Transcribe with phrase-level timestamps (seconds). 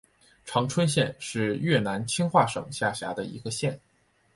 [0.45, 3.79] 常春县是越南清化省下辖的一个县。